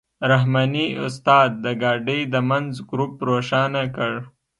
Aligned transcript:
رحماني 0.31 0.85
استاد 1.05 1.49
د 1.63 1.65
ګاډۍ 1.81 2.21
د 2.33 2.35
منځ 2.49 2.71
ګروپ 2.89 3.13
روښانه 3.29 3.83
کړ. 3.95 4.13